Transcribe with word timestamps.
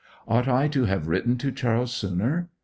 Ought 0.27 0.47
I 0.47 0.67
to 0.69 0.85
have 0.85 1.07
written 1.07 1.37
to 1.37 1.51
Charles 1.51 1.93
sooner? 1.93 2.49